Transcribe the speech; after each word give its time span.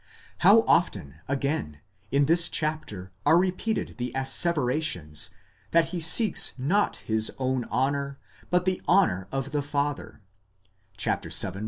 How 0.39 0.61
often, 0.61 1.19
again, 1.27 1.79
in 2.09 2.25
this 2.25 2.49
chapter 2.49 3.11
are 3.23 3.37
repeated 3.37 3.99
the 3.99 4.11
asseverations, 4.15 5.29
that 5.69 5.89
he 5.89 5.99
seeks 5.99 6.53
not 6.57 6.95
his 6.95 7.31
own 7.37 7.65
honour, 7.65 8.17
but 8.49 8.65
the 8.65 8.81
honour 8.87 9.27
of 9.31 9.51
the 9.51 9.61
Father 9.61 10.23
(vii. 10.99 11.29